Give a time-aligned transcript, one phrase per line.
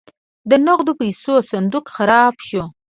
[0.49, 2.63] د نغدو پیسو صندوق خراب شو.